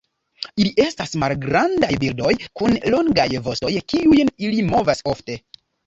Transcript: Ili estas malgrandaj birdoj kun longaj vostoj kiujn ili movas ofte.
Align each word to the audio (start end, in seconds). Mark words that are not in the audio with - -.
Ili 0.61 0.71
estas 0.85 1.13
malgrandaj 1.23 1.91
birdoj 2.05 2.33
kun 2.63 2.81
longaj 2.97 3.29
vostoj 3.51 3.75
kiujn 3.97 4.37
ili 4.51 4.69
movas 4.77 5.11
ofte. 5.17 5.43